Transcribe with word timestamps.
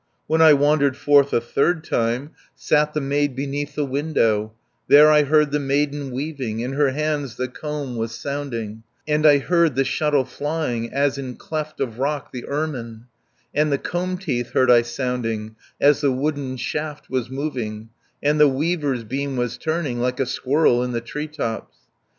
"When 0.25 0.41
I 0.41 0.53
wandered 0.53 0.97
forth 0.97 1.31
a 1.31 1.39
third 1.39 1.83
time 1.83 2.31
Sat 2.55 2.95
the 2.95 2.99
maid 3.01 3.35
beneath 3.35 3.75
the 3.75 3.85
window, 3.85 4.53
There 4.87 5.11
I 5.11 5.25
heard 5.25 5.51
the 5.51 5.59
maiden 5.59 6.09
weaving, 6.09 6.59
In 6.61 6.73
her 6.73 6.89
hands 6.89 7.35
the 7.35 7.47
comb 7.47 7.97
was 7.97 8.11
sounding, 8.15 8.81
And 9.07 9.27
I 9.27 9.37
heard 9.37 9.75
the 9.75 9.85
shuttle 9.85 10.25
flying, 10.25 10.91
As 10.91 11.19
in 11.19 11.35
cleft 11.35 11.79
of 11.79 11.99
rock 11.99 12.31
the 12.31 12.47
ermine, 12.47 13.05
And 13.53 13.71
the 13.71 13.77
comb 13.77 14.17
teeth 14.17 14.53
heard 14.53 14.71
I 14.71 14.81
sounding, 14.81 15.55
As 15.79 16.01
the 16.01 16.11
wooden 16.11 16.57
shaft 16.57 17.11
was 17.11 17.29
moving, 17.29 17.89
460 18.23 18.27
And 18.31 18.39
the 18.39 18.47
weaver's 18.47 19.03
beam 19.03 19.37
was 19.37 19.55
turning, 19.59 19.99
Like 19.99 20.19
a 20.19 20.25
squirrel 20.25 20.83
in 20.83 20.93
the 20.93 21.01
tree 21.01 21.27
tops." 21.27 21.77